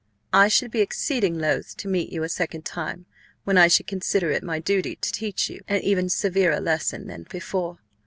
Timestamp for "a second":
2.23-2.65